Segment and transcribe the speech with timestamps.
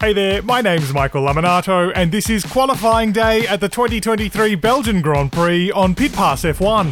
[0.00, 5.00] Hey there, my name's Michael Laminato, and this is qualifying day at the 2023 Belgian
[5.00, 6.90] Grand Prix on Pit Pass F1.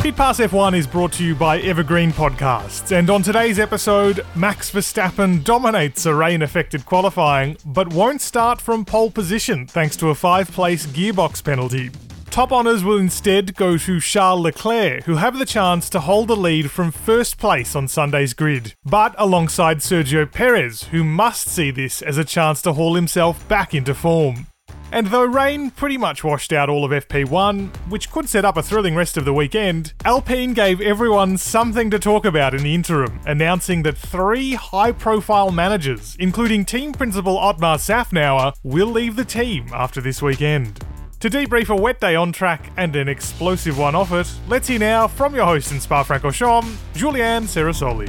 [0.00, 4.70] Pit Pass F1 is brought to you by Evergreen Podcasts, and on today's episode, Max
[4.70, 10.14] Verstappen dominates a rain affected qualifying, but won't start from pole position thanks to a
[10.14, 11.90] five place gearbox penalty.
[12.30, 16.36] Top honours will instead go to Charles Leclerc, who have the chance to hold the
[16.36, 22.00] lead from first place on Sunday's grid, but alongside Sergio Perez, who must see this
[22.02, 24.46] as a chance to haul himself back into form.
[24.92, 28.62] And though rain pretty much washed out all of FP1, which could set up a
[28.62, 33.20] thrilling rest of the weekend, Alpine gave everyone something to talk about in the interim,
[33.26, 39.66] announcing that three high profile managers, including team principal Otmar Szafnauer, will leave the team
[39.72, 40.84] after this weekend.
[41.20, 44.78] To debrief a wet day on track and an explosive one off it, let's hear
[44.78, 48.08] now from your host in Spa Francorchamps, Julianne Cerasoli.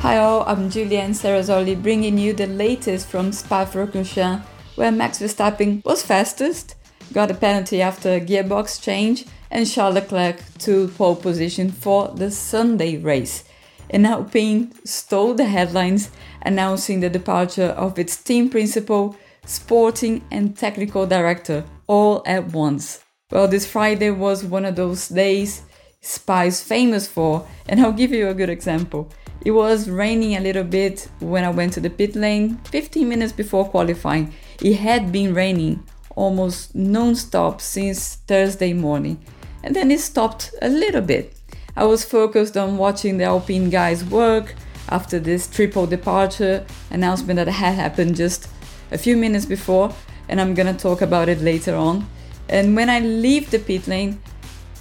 [0.00, 4.42] Hi all, I'm Julianne Cerasoli bringing you the latest from Spa-Francorchamps
[4.74, 6.74] where Max Verstappen was fastest,
[7.12, 12.32] got a penalty after a gearbox change and Charles Leclerc to pole position for the
[12.32, 13.44] Sunday race.
[13.90, 16.10] And now Alpine stole the headlines
[16.42, 23.04] announcing the departure of its team principal, sporting and technical director all at once.
[23.30, 25.62] Well, this Friday was one of those days
[26.04, 29.10] Spa famous for, and I'll give you a good example.
[29.44, 33.32] It was raining a little bit when I went to the pit lane 15 minutes
[33.32, 34.32] before qualifying.
[34.60, 35.82] It had been raining
[36.14, 39.24] almost non stop since Thursday morning,
[39.62, 41.34] and then it stopped a little bit.
[41.76, 44.54] I was focused on watching the Alpine guys work
[44.90, 48.48] after this triple departure announcement that had happened just
[48.92, 49.92] a few minutes before,
[50.28, 52.08] and I'm gonna talk about it later on.
[52.48, 54.20] And when I leave the pit lane,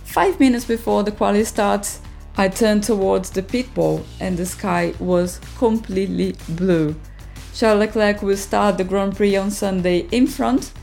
[0.04, 2.00] five minutes before the quali starts,
[2.38, 6.96] I turned towards the pit wall and the sky was completely blue.
[7.56, 10.74] Charles Leclerc will start the Grand Prix on Sunday in front,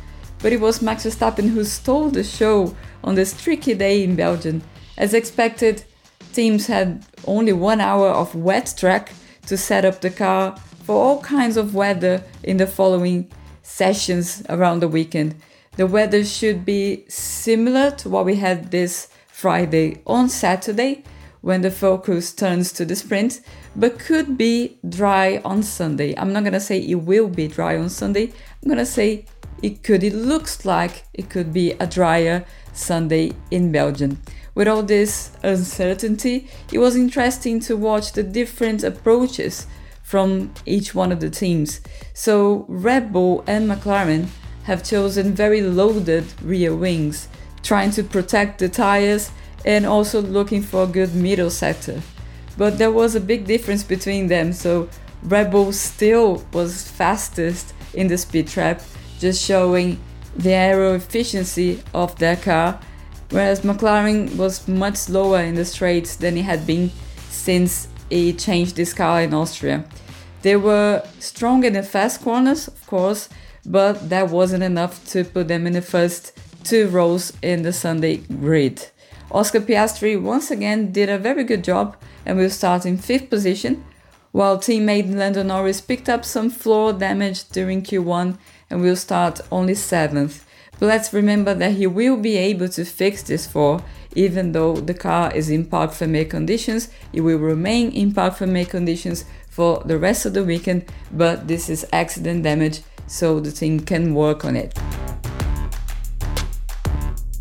[0.41, 4.63] but it was Max Verstappen who stole the show on this tricky day in Belgium.
[4.97, 5.85] As expected,
[6.33, 9.13] teams had only one hour of wet track
[9.47, 13.31] to set up the car for all kinds of weather in the following
[13.63, 15.35] sessions around the weekend.
[15.77, 21.05] The weather should be similar to what we had this Friday on Saturday,
[21.41, 23.41] when the focus turns to the sprint,
[23.75, 26.15] but could be dry on Sunday.
[26.19, 29.25] I'm not gonna say it will be dry on Sunday, I'm gonna say
[29.63, 34.21] it could, it looks like it could be a drier Sunday in Belgium.
[34.55, 39.67] With all this uncertainty, it was interesting to watch the different approaches
[40.03, 41.81] from each one of the teams.
[42.15, 44.27] So, Red Bull and McLaren
[44.65, 47.29] have chosen very loaded rear wings,
[47.63, 49.31] trying to protect the tires
[49.65, 52.03] and also looking for a good middle sector.
[52.57, 54.89] But there was a big difference between them, so
[55.23, 58.83] Red Bull still was fastest in the speed trap,
[59.19, 59.99] just showing
[60.37, 62.81] the aero efficiency of their car,
[63.31, 66.91] whereas McLaren was much slower in the straights than it had been
[67.29, 69.85] since he changed this car in Austria.
[70.43, 73.29] They were strong in the fast corners, of course,
[73.65, 76.33] but that wasn't enough to put them in the first
[76.65, 78.89] two rows in the Sunday grid.
[79.31, 83.85] Oscar Piastri once again did a very good job and will start in fifth position,
[84.33, 88.39] while teammate Lando Norris picked up some floor damage during Q1
[88.71, 90.45] and will start only seventh.
[90.81, 93.85] But let's remember that he will be able to fix this floor,
[94.15, 98.67] even though the car is in parc fermé conditions, it will remain in parc fermé
[98.67, 103.81] conditions for the rest of the weekend, but this is accident damage, so the team
[103.81, 104.73] can work on it.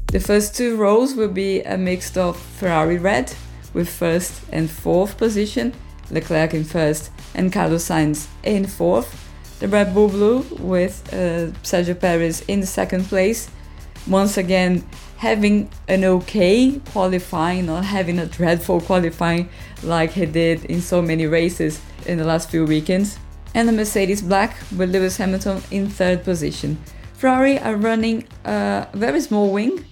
[0.07, 3.33] The first two rows will be a mix of Ferrari red
[3.73, 5.73] with first and fourth position,
[6.11, 9.28] Leclerc in first and Carlos Sainz in fourth.
[9.59, 13.49] The Red Bull blue with uh, Sergio Perez in the second place.
[14.07, 19.49] Once again, having an okay qualifying, not having a dreadful qualifying
[19.83, 23.19] like he did in so many races in the last few weekends.
[23.53, 26.77] And the Mercedes black with Lewis Hamilton in third position.
[27.15, 29.83] Ferrari are running a very small wing,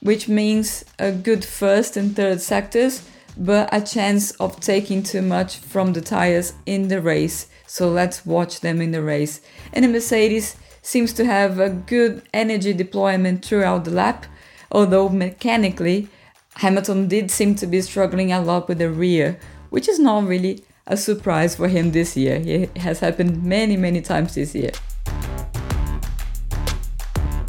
[0.00, 5.56] which means a good first and third sectors, but a chance of taking too much
[5.56, 7.48] from the tires in the race.
[7.74, 9.40] So let's watch them in the race.
[9.72, 14.26] And the Mercedes seems to have a good energy deployment throughout the lap,
[14.70, 16.08] although mechanically
[16.54, 19.40] Hamilton did seem to be struggling a lot with the rear,
[19.70, 22.36] which is not really a surprise for him this year.
[22.36, 24.70] It has happened many, many times this year.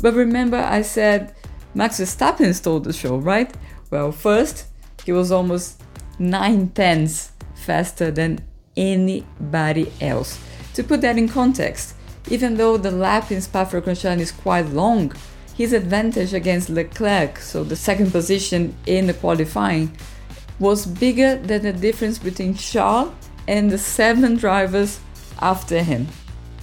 [0.02, 1.36] But remember, I said
[1.76, 3.54] Max Verstappen stole the show, right?
[3.92, 4.66] Well, first,
[5.06, 5.84] he was almost
[6.18, 8.40] 9 tenths faster than
[8.76, 10.40] anybody else.
[10.74, 11.96] To put that in context,
[12.30, 15.14] even though the lap in Spa-Francorchamps is quite long,
[15.56, 19.96] his advantage against Leclerc, so the second position in the qualifying,
[20.60, 23.14] was bigger than the difference between Charles
[23.48, 25.00] and the seven drivers
[25.40, 26.08] after him.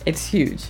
[0.04, 0.64] It's huge.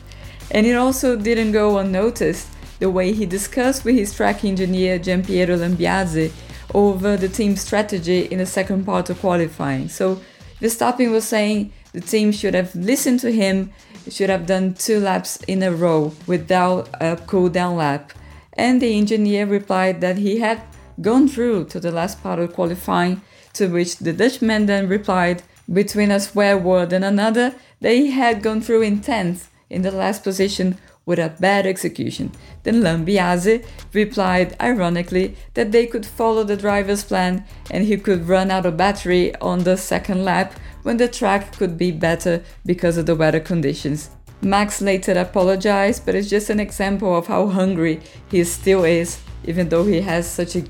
[0.50, 2.48] And it also didn't go unnoticed
[2.78, 6.32] the way he discussed with his track engineer Giampiero Lambiase
[6.74, 9.88] over the team's strategy in the second part of qualifying.
[9.88, 10.20] So
[10.62, 13.72] Verstappen was saying the team should have listened to him,
[14.08, 18.12] should have done two laps in a row without a cool down lap.
[18.52, 20.62] And the engineer replied that he had
[21.00, 23.22] gone through to the last part of qualifying,
[23.54, 28.60] to which the Dutchman then replied, between a swear word and another, he had gone
[28.60, 32.32] through in 10th in the last position with a bad execution.
[32.62, 38.50] Then Lambiase replied ironically that they could follow the driver's plan and he could run
[38.50, 43.06] out of battery on the second lap when the track could be better because of
[43.06, 44.10] the weather conditions.
[44.40, 49.68] Max later apologized, but it's just an example of how hungry he still is, even
[49.68, 50.68] though he has such an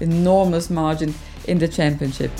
[0.00, 1.14] enormous margin
[1.46, 2.30] in the championship.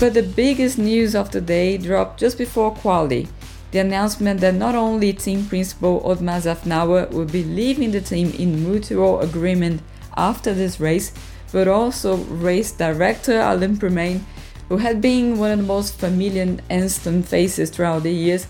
[0.00, 3.28] But the biggest news of the day dropped just before quali.
[3.70, 8.64] The announcement that not only team principal Otmar Szafnauer will be leaving the team in
[8.64, 9.82] mutual agreement
[10.16, 11.12] after this race,
[11.52, 14.22] but also race director Alan Permane,
[14.68, 18.46] who had been one of the most familiar Enstone faces throughout the years,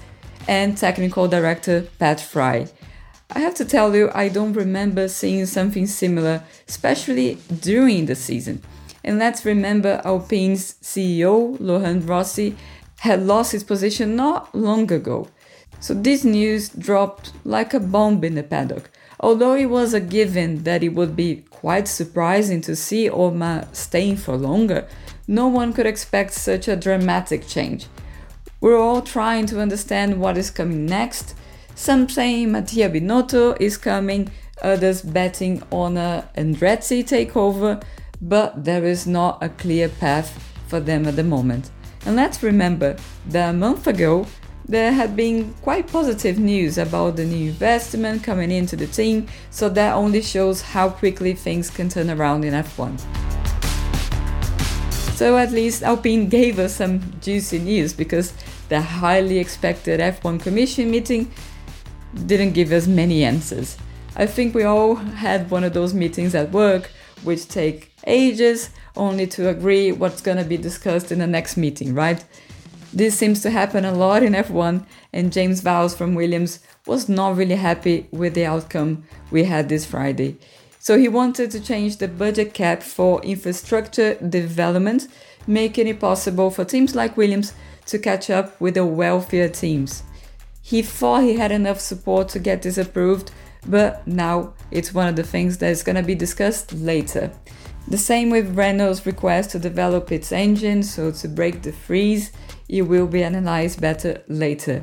[0.49, 2.67] and technical director Pat Fry.
[3.31, 8.63] I have to tell you, I don't remember seeing something similar, especially during the season.
[9.05, 12.57] And let's remember Alpine's CEO, Laurent Rossi,
[13.01, 15.27] had lost his position not long ago.
[15.81, 18.91] So this news dropped like a bomb in the paddock.
[19.19, 24.17] Although it was a given that it would be quite surprising to see Otmar staying
[24.17, 24.87] for longer,
[25.27, 27.87] no one could expect such a dramatic change.
[28.61, 31.35] We're all trying to understand what is coming next.
[31.75, 34.31] Some saying Mattia Binotto is coming,
[34.61, 37.83] others betting on a Andretti takeover,
[38.21, 40.31] but there is not a clear path
[40.69, 41.71] for them at the moment.
[42.07, 42.97] And let's remember
[43.29, 44.27] that a month ago
[44.67, 49.69] there had been quite positive news about the new investment coming into the team, so
[49.69, 52.99] that only shows how quickly things can turn around in F1.
[55.17, 58.33] So at least Alpine gave us some juicy news because
[58.69, 61.31] the highly expected F1 Commission meeting
[62.27, 63.77] didn't give us many answers.
[64.17, 66.91] I think we all had one of those meetings at work
[67.23, 71.95] which take ages only to agree what's going to be discussed in the next meeting,
[71.95, 72.25] right?
[72.93, 77.37] This seems to happen a lot in F1, and James Vowles from Williams was not
[77.37, 80.37] really happy with the outcome we had this Friday.
[80.81, 85.07] So he wanted to change the budget cap for infrastructure development,
[85.47, 87.53] making it possible for teams like Williams
[87.87, 90.03] to catch up with the wealthier teams.
[90.63, 93.31] He thought he had enough support to get this approved,
[93.67, 97.31] but now it's one of the things that is going to be discussed later.
[97.89, 102.31] The same with Renault's request to develop its engine, so to break the freeze,
[102.69, 104.81] it will be analyzed better later.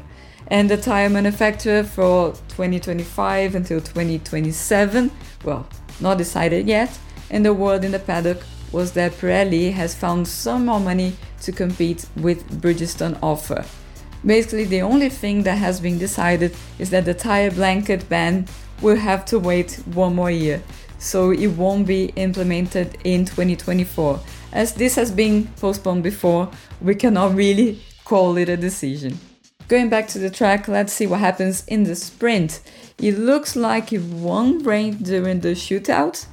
[0.47, 5.11] And the tire manufacturer for 2025 until 2027,
[5.43, 5.67] well,
[5.99, 6.97] not decided yet,
[7.29, 11.51] and the word in the paddock was that Pirelli has found some more money to
[11.51, 13.65] compete with Bridgestone offer.
[14.25, 18.47] Basically, the only thing that has been decided is that the tire blanket ban
[18.81, 20.61] will have to wait one more year,
[20.97, 24.19] so it won't be implemented in 2024.
[24.53, 26.49] As this has been postponed before,
[26.81, 29.19] we cannot really call it a decision.
[29.67, 32.61] Going back to the track, let's see what happens in the sprint.
[32.99, 36.25] It looks like it won't rain during the shootout,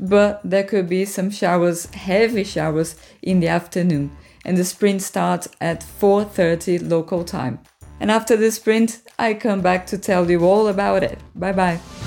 [0.00, 4.10] but there could be some showers, heavy showers in the afternoon,
[4.44, 7.58] and the sprint starts at 4:30 local time.
[8.00, 11.18] And after the sprint, I come back to tell you all about it.
[11.34, 11.97] Bye bye.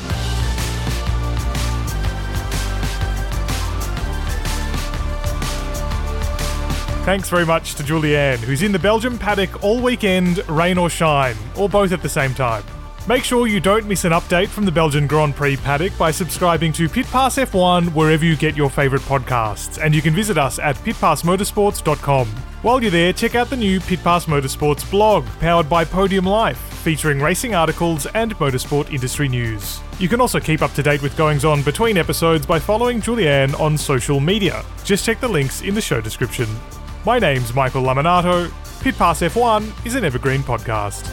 [7.12, 11.36] Thanks very much to Julianne, who's in the Belgium paddock all weekend, rain or shine,
[11.58, 12.64] or both at the same time.
[13.06, 16.72] Make sure you don't miss an update from the Belgian Grand Prix paddock by subscribing
[16.72, 20.58] to Pit Pass F1 wherever you get your favourite podcasts, and you can visit us
[20.58, 22.28] at pitpassmotorsports.com.
[22.62, 26.60] While you're there, check out the new Pit Pass Motorsports blog, powered by Podium Life,
[26.60, 29.82] featuring racing articles and motorsport industry news.
[30.00, 33.60] You can also keep up to date with goings on between episodes by following Julianne
[33.60, 34.64] on social media.
[34.86, 36.48] Just check the links in the show description.
[37.04, 38.52] My name's Michael Laminato.
[38.84, 41.08] Pit Pass F1 is an evergreen podcast.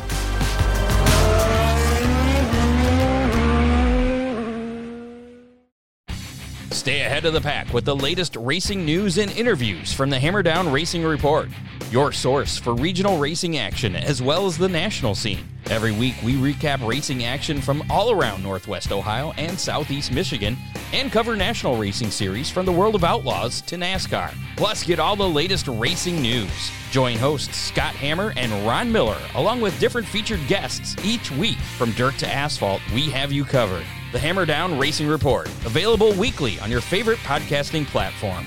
[6.71, 10.43] Stay ahead of the pack with the latest racing news and interviews from the Hammer
[10.43, 11.49] Down Racing Report,
[11.91, 15.49] your source for regional racing action as well as the national scene.
[15.71, 20.57] Every week, we recap racing action from all around Northwest Ohio and Southeast Michigan
[20.93, 24.35] and cover national racing series from the world of outlaws to NASCAR.
[24.57, 26.71] Plus, get all the latest racing news.
[26.91, 31.59] Join hosts Scott Hammer and Ron Miller, along with different featured guests each week.
[31.77, 33.85] From dirt to asphalt, we have you covered.
[34.13, 38.47] The Hammer Down Racing Report, available weekly on your favorite podcasting platform.